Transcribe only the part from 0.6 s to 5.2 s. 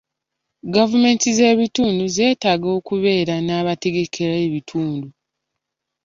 Gavumenti z’ebitundu zeetaaga okubeera n’abategekera ebitundu.